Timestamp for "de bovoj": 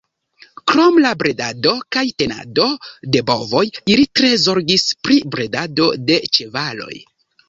3.15-3.61